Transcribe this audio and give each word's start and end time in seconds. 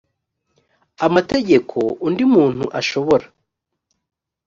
amategeko 1.05 1.77
undi 2.07 2.23
muntu 2.33 2.65
ashobora 2.79 3.25